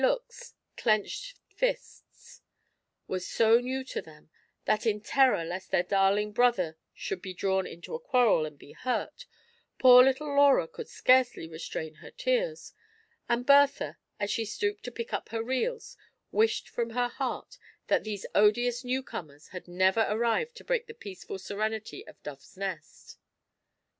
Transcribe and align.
looks, 0.01 0.55
clenched 0.77 1.37
fists, 1.47 2.41
was 3.05 3.27
so 3.27 3.59
new 3.59 3.83
to 3.83 4.01
them, 4.01 4.31
that, 4.65 4.83
in 4.83 4.99
terror 4.99 5.45
lest 5.45 5.69
their 5.69 5.83
darling 5.83 6.31
brother 6.31 6.75
should 6.91 7.21
be 7.21 7.35
drawn 7.35 7.67
into 7.67 7.93
a 7.93 7.99
quarrel 7.99 8.43
and 8.43 8.57
be 8.57 8.71
hurt, 8.71 9.27
poor 9.77 10.03
little 10.03 10.35
Laura 10.35 10.67
could 10.67 10.87
scarcely 10.87 11.47
restrain 11.47 11.93
her 11.93 12.09
tears, 12.09 12.73
and 13.29 13.45
Bertha, 13.45 13.99
as 14.19 14.31
she 14.31 14.43
stooped 14.43 14.81
to 14.85 14.91
pick 14.91 15.13
up 15.13 15.29
her 15.29 15.43
reels, 15.43 15.95
wished 16.31 16.67
from 16.67 16.89
her 16.89 17.09
heart 17.09 17.59
that 17.85 18.03
these 18.03 18.25
odious 18.33 18.83
new 18.83 19.03
comers 19.03 19.49
had 19.49 19.67
never 19.67 20.07
arrived 20.09 20.55
to 20.55 20.63
break 20.63 20.87
the 20.87 20.95
peaceftd 20.95 21.39
serenity 21.39 22.07
of 22.07 22.19
Dove's 22.23 22.57
Nest. 22.57 23.19